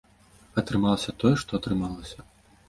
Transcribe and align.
Атрымалася 0.61 1.13
тое, 1.25 1.33
што 1.43 1.61
атрымалася. 1.61 2.19